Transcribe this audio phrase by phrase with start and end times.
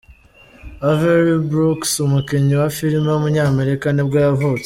[0.89, 4.59] Avery Brooks, umukinnyi wa film w’umunyamerika nibwo yavutse.